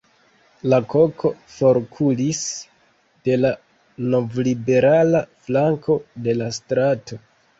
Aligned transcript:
La 0.73 0.77
koko 0.93 1.31
forkuris 1.55 2.39
de 3.29 3.37
la 3.43 3.51
novliberala 4.15 5.23
flanko 5.49 5.99
de 6.29 6.35
la 6.41 6.49
strato. 6.61 7.23